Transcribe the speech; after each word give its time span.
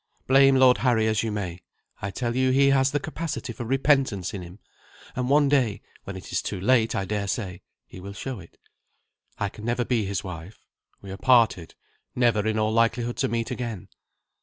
Blame 0.25 0.55
Lord 0.55 0.79
Harry 0.79 1.05
as 1.05 1.21
you 1.21 1.31
may, 1.31 1.61
I 2.01 2.09
tell 2.09 2.35
you 2.35 2.49
he 2.49 2.71
has 2.71 2.89
the 2.91 2.99
capacity 2.99 3.53
for 3.53 3.65
repentance 3.65 4.33
in 4.33 4.41
him, 4.41 4.57
and 5.15 5.29
one 5.29 5.47
day 5.47 5.83
when 6.05 6.15
it 6.17 6.31
is 6.31 6.41
too 6.41 6.59
late, 6.59 6.95
I 6.95 7.05
dare 7.05 7.27
say 7.27 7.61
he 7.85 7.99
will 7.99 8.11
show 8.13 8.39
it. 8.39 8.57
I 9.37 9.47
can 9.47 9.63
never 9.63 9.85
be 9.85 10.05
his 10.05 10.23
wife. 10.23 10.65
We 11.03 11.11
are 11.11 11.17
parted, 11.17 11.75
never 12.15 12.47
in 12.47 12.57
all 12.57 12.73
likelihood 12.73 13.17
to 13.17 13.27
meet 13.27 13.51
again. 13.51 13.89